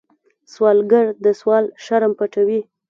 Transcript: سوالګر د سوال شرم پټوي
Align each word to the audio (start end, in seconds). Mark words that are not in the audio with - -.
سوالګر 0.53 1.05
د 1.23 1.25
سوال 1.39 1.65
شرم 1.85 2.11
پټوي 2.19 2.61